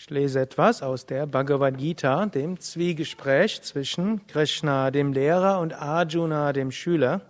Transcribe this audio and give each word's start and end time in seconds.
Ich 0.00 0.10
lese 0.10 0.40
etwas 0.40 0.80
aus 0.80 1.06
der 1.06 1.26
Bhagavad 1.26 1.76
Gita, 1.76 2.26
dem 2.26 2.60
Zwiegespräch 2.60 3.62
zwischen 3.62 4.24
Krishna, 4.28 4.92
dem 4.92 5.12
Lehrer, 5.12 5.58
und 5.58 5.74
Arjuna, 5.74 6.52
dem 6.52 6.70
Schüler. 6.70 7.22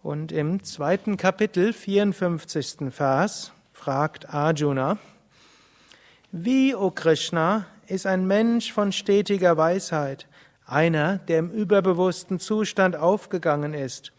Und 0.00 0.30
im 0.30 0.62
zweiten 0.62 1.16
Kapitel, 1.16 1.72
54. 1.72 2.92
Vers, 2.92 3.52
fragt 3.72 4.32
Arjuna, 4.32 4.98
Wie, 6.30 6.76
o 6.76 6.92
Krishna, 6.92 7.66
ist 7.88 8.06
ein 8.06 8.24
Mensch 8.28 8.72
von 8.72 8.92
stetiger 8.92 9.56
Weisheit, 9.56 10.28
einer, 10.66 11.18
der 11.18 11.40
im 11.40 11.50
überbewussten 11.50 12.38
Zustand 12.38 12.94
aufgegangen 12.94 13.74
ist? 13.74 14.12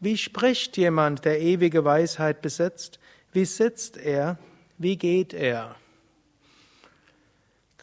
Wie 0.00 0.16
spricht 0.16 0.78
jemand, 0.78 1.26
der 1.26 1.38
ewige 1.42 1.84
Weisheit 1.84 2.40
besitzt? 2.40 2.98
Wie 3.30 3.44
sitzt 3.44 3.98
er? 3.98 4.38
Wie 4.78 4.96
geht 4.96 5.34
er? 5.34 5.76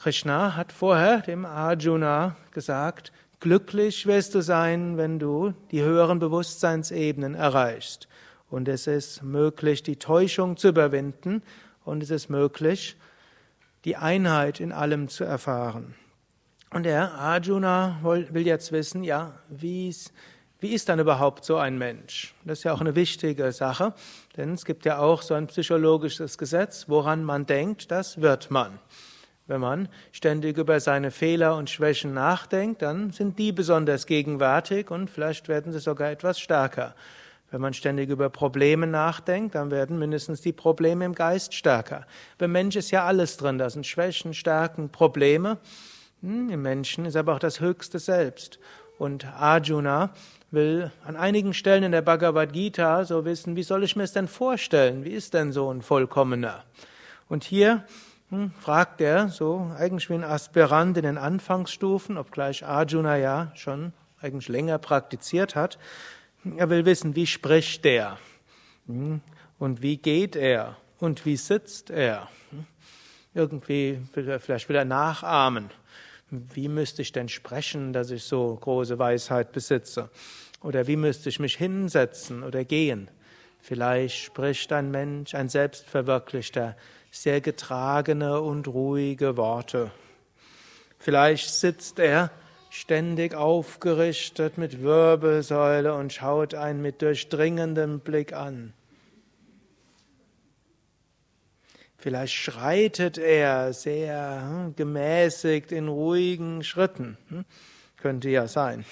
Krishna 0.01 0.55
hat 0.55 0.71
vorher 0.71 1.21
dem 1.21 1.45
Arjuna 1.45 2.35
gesagt, 2.49 3.11
glücklich 3.39 4.07
wirst 4.07 4.33
du 4.33 4.41
sein, 4.41 4.97
wenn 4.97 5.19
du 5.19 5.53
die 5.69 5.83
höheren 5.83 6.17
Bewusstseinsebenen 6.17 7.35
erreichst. 7.35 8.07
Und 8.49 8.67
es 8.67 8.87
ist 8.87 9.21
möglich, 9.21 9.83
die 9.83 9.97
Täuschung 9.97 10.57
zu 10.57 10.69
überwinden 10.69 11.43
und 11.85 12.01
es 12.01 12.09
ist 12.09 12.31
möglich, 12.31 12.97
die 13.85 13.95
Einheit 13.95 14.59
in 14.59 14.71
allem 14.71 15.07
zu 15.07 15.23
erfahren. 15.23 15.93
Und 16.71 16.81
der 16.81 17.13
Arjuna 17.13 17.99
will 18.01 18.47
jetzt 18.47 18.71
wissen, 18.71 19.03
ja, 19.03 19.33
wie 19.49 19.93
wie 20.61 20.73
ist 20.73 20.89
dann 20.89 20.97
überhaupt 20.97 21.45
so 21.45 21.57
ein 21.57 21.77
Mensch? 21.77 22.33
Das 22.43 22.57
ist 22.57 22.63
ja 22.63 22.73
auch 22.73 22.81
eine 22.81 22.95
wichtige 22.95 23.51
Sache, 23.51 23.93
denn 24.35 24.53
es 24.53 24.65
gibt 24.65 24.83
ja 24.85 24.97
auch 24.97 25.21
so 25.21 25.35
ein 25.35 25.45
psychologisches 25.45 26.39
Gesetz, 26.39 26.85
woran 26.87 27.23
man 27.23 27.45
denkt, 27.45 27.91
das 27.91 28.19
wird 28.19 28.49
man. 28.49 28.79
Wenn 29.51 29.59
man 29.59 29.89
ständig 30.13 30.57
über 30.57 30.79
seine 30.79 31.11
Fehler 31.11 31.57
und 31.57 31.69
Schwächen 31.69 32.13
nachdenkt, 32.13 32.81
dann 32.81 33.11
sind 33.11 33.37
die 33.37 33.51
besonders 33.51 34.05
gegenwärtig 34.05 34.89
und 34.89 35.09
vielleicht 35.09 35.49
werden 35.49 35.73
sie 35.73 35.81
sogar 35.81 36.09
etwas 36.09 36.39
stärker. 36.39 36.95
Wenn 37.49 37.59
man 37.59 37.73
ständig 37.73 38.09
über 38.09 38.29
Probleme 38.29 38.87
nachdenkt, 38.87 39.55
dann 39.55 39.69
werden 39.69 39.99
mindestens 39.99 40.39
die 40.39 40.53
Probleme 40.53 41.03
im 41.03 41.13
Geist 41.13 41.53
stärker. 41.53 42.07
Beim 42.37 42.53
Mensch 42.53 42.77
ist 42.77 42.91
ja 42.91 43.03
alles 43.03 43.35
drin, 43.35 43.57
da 43.57 43.69
sind 43.69 43.85
Schwächen, 43.85 44.33
Stärken, 44.33 44.87
Probleme. 44.87 45.57
Hm, 46.21 46.49
Im 46.49 46.61
Menschen 46.61 47.03
ist 47.03 47.17
aber 47.17 47.33
auch 47.33 47.39
das 47.39 47.59
höchste 47.59 47.99
Selbst. 47.99 48.57
Und 48.97 49.25
Arjuna 49.25 50.13
will 50.51 50.91
an 51.03 51.17
einigen 51.17 51.53
Stellen 51.53 51.83
in 51.83 51.91
der 51.91 52.03
Bhagavad 52.03 52.53
Gita 52.53 53.03
so 53.03 53.25
wissen, 53.25 53.57
wie 53.57 53.63
soll 53.63 53.83
ich 53.83 53.97
mir 53.97 54.03
es 54.03 54.13
denn 54.13 54.29
vorstellen? 54.29 55.03
Wie 55.03 55.11
ist 55.11 55.33
denn 55.33 55.51
so 55.51 55.69
ein 55.69 55.81
Vollkommener? 55.81 56.63
Und 57.27 57.43
hier 57.43 57.83
fragt 58.59 59.01
er, 59.01 59.27
so 59.29 59.71
eigentlich 59.77 60.09
wie 60.09 60.13
ein 60.13 60.23
Aspirant 60.23 60.97
in 60.97 61.03
den 61.03 61.17
Anfangsstufen, 61.17 62.17
obgleich 62.17 62.65
Arjuna 62.65 63.17
ja 63.17 63.51
schon 63.55 63.91
eigentlich 64.21 64.47
länger 64.47 64.77
praktiziert 64.77 65.55
hat. 65.55 65.77
Er 66.55 66.69
will 66.69 66.85
wissen, 66.85 67.15
wie 67.15 67.27
spricht 67.27 67.83
der? 67.83 68.17
Hm, 68.87 69.21
und 69.59 69.81
wie 69.81 69.97
geht 69.97 70.35
er? 70.35 70.77
Und 70.99 71.25
wie 71.25 71.35
sitzt 71.35 71.89
er? 71.89 72.29
Hm, 72.51 72.65
irgendwie, 73.33 73.99
vielleicht 74.39 74.69
will 74.69 74.75
er 74.75 74.85
nachahmen. 74.85 75.69
Wie 76.29 76.69
müsste 76.69 77.01
ich 77.01 77.11
denn 77.11 77.27
sprechen, 77.27 77.91
dass 77.91 78.11
ich 78.11 78.23
so 78.23 78.55
große 78.55 78.97
Weisheit 78.97 79.51
besitze? 79.51 80.09
Oder 80.61 80.87
wie 80.87 80.95
müsste 80.95 81.27
ich 81.27 81.39
mich 81.39 81.57
hinsetzen 81.57 82.43
oder 82.43 82.63
gehen? 82.63 83.09
Vielleicht 83.61 84.17
spricht 84.17 84.73
ein 84.73 84.89
Mensch, 84.89 85.35
ein 85.35 85.47
Selbstverwirklichter, 85.47 86.75
sehr 87.11 87.41
getragene 87.41 88.41
und 88.41 88.67
ruhige 88.67 89.37
Worte. 89.37 89.91
Vielleicht 90.97 91.49
sitzt 91.49 91.99
er 91.99 92.31
ständig 92.71 93.35
aufgerichtet 93.35 94.57
mit 94.57 94.81
Wirbelsäule 94.81 95.93
und 95.93 96.11
schaut 96.11 96.55
einen 96.55 96.81
mit 96.81 97.01
durchdringendem 97.01 97.99
Blick 97.99 98.33
an. 98.33 98.73
Vielleicht 101.97 102.33
schreitet 102.33 103.19
er 103.19 103.73
sehr 103.73 104.41
hm, 104.41 104.75
gemäßigt 104.75 105.71
in 105.71 105.87
ruhigen 105.87 106.63
Schritten. 106.63 107.17
Hm? 107.29 107.45
Könnte 107.97 108.29
ja 108.29 108.47
sein. 108.47 108.85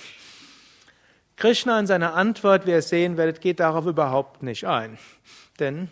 Krishna 1.39 1.79
in 1.79 1.88
seiner 1.88 2.16
Antwort, 2.16 2.67
wie 2.67 2.72
ihr 2.72 2.81
sehen 2.81 3.16
werdet, 3.16 3.39
geht 3.39 3.61
darauf 3.61 3.85
überhaupt 3.85 4.44
nicht 4.44 4.66
ein. 4.66 4.97
Denn 5.57 5.88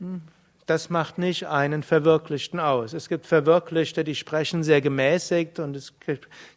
hm, 0.00 0.22
das 0.66 0.90
macht 0.90 1.18
nicht 1.18 1.46
einen 1.46 1.84
Verwirklichten 1.84 2.58
aus. 2.58 2.94
Es 2.94 3.08
gibt 3.08 3.24
Verwirklichte, 3.24 4.02
die 4.02 4.16
sprechen 4.16 4.64
sehr 4.64 4.80
gemäßigt 4.80 5.60
und 5.60 5.76
es 5.76 5.94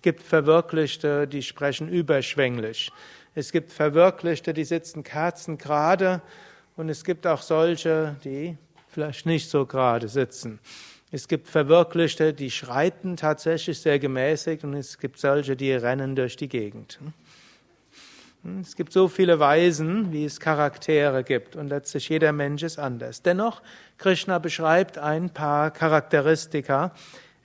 gibt 0.02 0.24
Verwirklichte, 0.24 1.28
die 1.28 1.44
sprechen 1.44 1.88
überschwänglich. 1.88 2.92
Es 3.36 3.52
gibt 3.52 3.72
Verwirklichte, 3.72 4.54
die 4.54 4.66
sitzen 4.66 5.04
kerzengerade 5.04 6.22
und 6.76 6.90
es 6.90 7.04
gibt 7.04 7.28
auch 7.28 7.44
solche, 7.44 8.16
die 8.24 8.58
vielleicht 8.90 9.28
nicht 9.28 9.52
so 9.52 9.68
gerade 9.68 10.10
sitzen. 10.10 10.60
Es 11.12 11.28
gibt 11.28 11.48
Verwirklichte, 11.48 12.34
die 12.34 12.50
schreiten 12.50 13.18
tatsächlich 13.18 13.80
sehr 13.80 14.00
gemäßigt 14.00 14.64
und 14.64 14.74
es 14.74 14.98
gibt 14.98 15.20
solche, 15.20 15.56
die 15.56 15.74
rennen 15.74 16.16
durch 16.16 16.38
die 16.38 16.50
Gegend. 16.50 17.00
Es 18.60 18.76
gibt 18.76 18.92
so 18.92 19.08
viele 19.08 19.40
Weisen, 19.40 20.12
wie 20.12 20.26
es 20.26 20.40
Charaktere 20.40 21.24
gibt 21.24 21.56
und 21.56 21.68
letztlich 21.68 22.10
jeder 22.10 22.32
Mensch 22.32 22.64
ist 22.64 22.80
anders. 22.80 23.22
Dennoch, 23.22 23.62
Krishna 24.00 24.40
beschreibt 24.40 24.98
ein 24.98 25.30
paar 25.30 25.70
Charakteristika, 25.70 26.92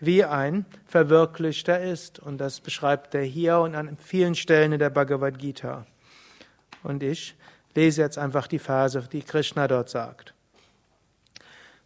wie 0.00 0.24
ein 0.24 0.64
Verwirklichter 0.86 1.82
ist 1.82 2.18
und 2.18 2.38
das 2.38 2.60
beschreibt 2.60 3.14
er 3.14 3.22
hier 3.22 3.58
und 3.58 3.74
an 3.74 3.98
vielen 3.98 4.34
Stellen 4.34 4.72
in 4.72 4.78
der 4.78 4.88
Bhagavad 4.88 5.38
Gita. 5.38 5.84
Und 6.82 7.02
ich 7.02 7.36
lese 7.74 8.00
jetzt 8.00 8.16
einfach 8.16 8.46
die 8.46 8.58
Verse, 8.58 9.06
die 9.12 9.22
Krishna 9.22 9.68
dort 9.68 9.90
sagt. 9.90 10.32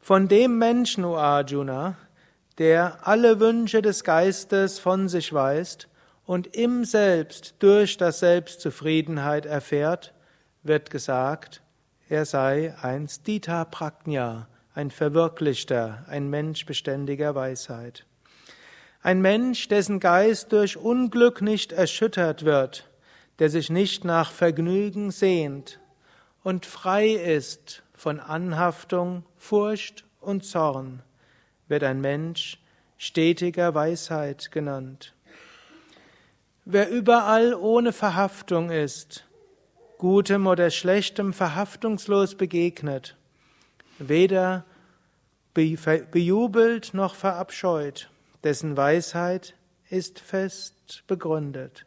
Von 0.01 0.29
dem 0.29 0.57
Menschen, 0.57 1.05
O 1.05 1.17
Arjuna, 1.17 1.97
der 2.59 2.99
alle 3.03 3.41
Wünsche 3.41 3.83
des 3.83 4.05
Geistes 4.05 4.79
von 4.79 5.09
sich 5.09 5.33
weist 5.33 5.90
und 6.31 6.55
im 6.57 6.85
Selbst 6.85 7.57
durch 7.59 7.97
das 7.97 8.21
Selbst 8.21 8.61
Zufriedenheit 8.61 9.47
erfährt, 9.47 10.15
wird 10.63 10.89
gesagt, 10.89 11.61
er 12.09 12.25
sei 12.25 12.73
ein 12.81 13.09
Stita 13.09 13.65
Prajna, 13.65 14.47
ein 14.73 14.93
Verwirklichter, 14.93 16.05
ein 16.07 16.31
Mensch 16.31 16.67
beständiger 16.67 17.35
Weisheit. 17.35 18.07
Ein 19.03 19.21
Mensch, 19.21 19.67
dessen 19.67 19.99
Geist 19.99 20.53
durch 20.53 20.77
Unglück 20.77 21.43
nicht 21.43 21.73
erschüttert 21.73 22.45
wird, 22.45 22.89
der 23.41 23.51
sich 23.51 23.69
nicht 23.69 24.05
nach 24.05 24.31
Vergnügen 24.31 25.11
sehnt 25.11 25.81
und 26.45 26.65
frei 26.65 27.09
ist 27.09 27.83
von 27.93 28.21
Anhaftung, 28.21 29.25
Furcht 29.37 30.05
und 30.21 30.45
Zorn, 30.45 31.03
wird 31.67 31.83
ein 31.83 32.01
Mensch 32.01 32.63
stetiger 32.99 33.75
Weisheit 33.75 34.53
genannt. 34.53 35.13
Wer 36.65 36.91
überall 36.91 37.55
ohne 37.55 37.93
Verhaftung 37.93 38.71
ist, 38.71 39.27
gutem 39.99 40.47
oder 40.47 40.71
schlechtem 40.71 41.33
verhaftungslos 41.33 42.35
begegnet, 42.35 43.17
weder 43.99 44.65
bejubelt 45.55 46.95
noch 46.95 47.15
verabscheut, 47.15 48.11
dessen 48.45 48.77
Weisheit 48.77 49.55
ist 49.89 50.21
fest 50.21 51.03
begründet. 51.07 51.87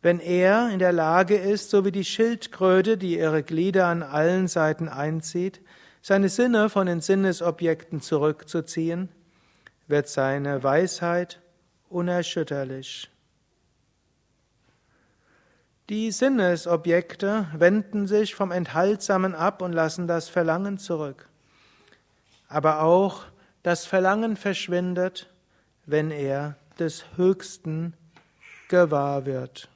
Wenn 0.00 0.20
er 0.20 0.70
in 0.70 0.78
der 0.78 0.92
Lage 0.92 1.36
ist, 1.36 1.70
so 1.70 1.84
wie 1.84 1.92
die 1.92 2.04
Schildkröte, 2.04 2.98
die 2.98 3.18
ihre 3.18 3.42
Glieder 3.42 3.86
an 3.86 4.02
allen 4.02 4.48
Seiten 4.48 4.88
einzieht, 4.88 5.60
seine 6.02 6.28
Sinne 6.28 6.68
von 6.68 6.86
den 6.86 7.00
Sinnesobjekten 7.00 8.00
zurückzuziehen, 8.00 9.08
wird 9.86 10.08
seine 10.08 10.62
Weisheit 10.62 11.40
unerschütterlich. 11.88 13.10
Die 15.90 16.10
Sinnesobjekte 16.10 17.48
wenden 17.54 18.06
sich 18.06 18.34
vom 18.34 18.52
Enthaltsamen 18.52 19.34
ab 19.34 19.60
und 19.60 19.74
lassen 19.74 20.06
das 20.06 20.30
Verlangen 20.30 20.78
zurück. 20.78 21.28
Aber 22.48 22.82
auch 22.82 23.24
das 23.62 23.84
Verlangen 23.84 24.36
verschwindet, 24.36 25.28
wenn 25.84 26.10
er 26.10 26.56
des 26.78 27.04
Höchsten 27.16 27.92
gewahr 28.68 29.26
wird. 29.26 29.68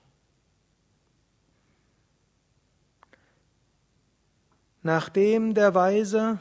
Nachdem 4.83 5.53
der 5.53 5.75
Weise 5.75 6.39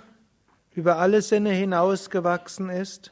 über 0.72 0.98
alle 0.98 1.22
Sinne 1.22 1.50
hinausgewachsen 1.50 2.69
ist, 2.69 3.12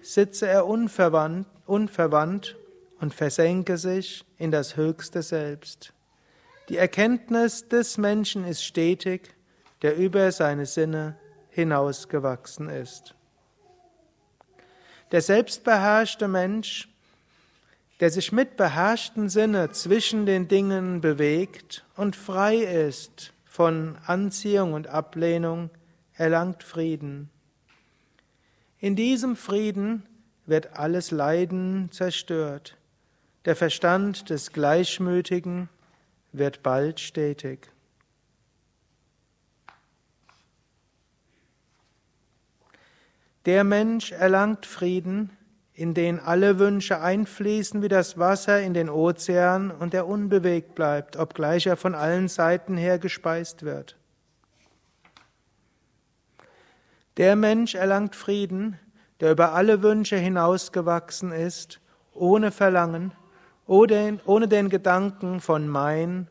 sitze 0.00 0.46
er 0.46 0.66
unverwandt, 0.68 1.48
unverwandt 1.66 2.56
und 3.02 3.12
versenke 3.12 3.78
sich 3.78 4.24
in 4.38 4.52
das 4.52 4.76
höchste 4.76 5.22
Selbst. 5.22 5.92
Die 6.68 6.76
Erkenntnis 6.76 7.66
des 7.66 7.98
Menschen 7.98 8.44
ist 8.44 8.62
stetig, 8.62 9.34
der 9.82 9.96
über 9.96 10.30
seine 10.30 10.66
Sinne 10.66 11.16
hinausgewachsen 11.50 12.68
ist. 12.68 13.16
Der 15.10 15.20
selbstbeherrschte 15.20 16.28
Mensch, 16.28 16.88
der 17.98 18.10
sich 18.10 18.30
mit 18.30 18.56
beherrschten 18.56 19.28
Sinne 19.28 19.72
zwischen 19.72 20.24
den 20.24 20.46
Dingen 20.46 21.00
bewegt 21.00 21.84
und 21.96 22.14
frei 22.14 22.58
ist 22.58 23.32
von 23.44 23.98
Anziehung 24.06 24.74
und 24.74 24.86
Ablehnung, 24.86 25.70
erlangt 26.14 26.62
Frieden. 26.62 27.30
In 28.78 28.94
diesem 28.94 29.34
Frieden 29.34 30.04
wird 30.46 30.78
alles 30.78 31.10
Leiden 31.10 31.90
zerstört. 31.90 32.76
Der 33.44 33.56
Verstand 33.56 34.30
des 34.30 34.52
Gleichmütigen 34.52 35.68
wird 36.30 36.62
bald 36.62 37.00
stetig. 37.00 37.70
Der 43.44 43.64
Mensch 43.64 44.12
erlangt 44.12 44.66
Frieden, 44.66 45.36
in 45.74 45.94
den 45.94 46.20
alle 46.20 46.60
Wünsche 46.60 47.00
einfließen 47.00 47.82
wie 47.82 47.88
das 47.88 48.16
Wasser 48.16 48.60
in 48.60 48.74
den 48.74 48.88
Ozean 48.88 49.72
und 49.72 49.92
der 49.92 50.06
unbewegt 50.06 50.76
bleibt, 50.76 51.16
obgleich 51.16 51.66
er 51.66 51.76
von 51.76 51.96
allen 51.96 52.28
Seiten 52.28 52.76
her 52.76 53.00
gespeist 53.00 53.64
wird. 53.64 53.96
Der 57.16 57.34
Mensch 57.34 57.74
erlangt 57.74 58.14
Frieden, 58.14 58.78
der 59.18 59.32
über 59.32 59.52
alle 59.54 59.82
Wünsche 59.82 60.16
hinausgewachsen 60.16 61.32
ist, 61.32 61.80
ohne 62.14 62.52
Verlangen, 62.52 63.12
ohne 63.72 64.48
den 64.48 64.68
Gedanken 64.68 65.40
von 65.40 65.66
mein 65.66 66.28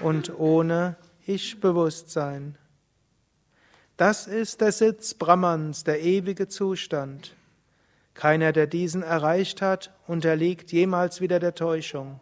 und 0.00 0.38
ohne 0.38 0.96
Ich-Bewusstsein. 1.26 2.56
Das 3.96 4.28
ist 4.28 4.60
der 4.60 4.70
Sitz 4.70 5.14
Brahmans, 5.14 5.82
der 5.82 6.00
ewige 6.00 6.46
Zustand. 6.46 7.34
Keiner, 8.14 8.52
der 8.52 8.68
diesen 8.68 9.02
erreicht 9.02 9.60
hat, 9.60 9.92
unterliegt 10.06 10.70
jemals 10.70 11.20
wieder 11.20 11.40
der 11.40 11.56
Täuschung. 11.56 12.20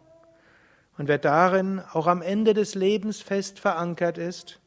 Und 0.97 1.07
wer 1.07 1.19
darin 1.19 1.79
auch 1.93 2.07
am 2.07 2.23
Ende 2.23 2.55
des 2.55 2.73
Lebens 2.73 3.21
fest 3.21 3.59
verankert 3.59 4.17
ist, 4.17 4.59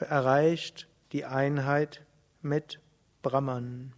erreicht 0.00 0.88
die 1.12 1.24
Einheit 1.24 2.02
mit 2.42 2.80
Brahman. 3.22 3.92